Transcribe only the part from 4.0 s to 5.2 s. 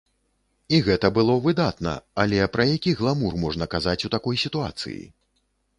у такой сітуацыі?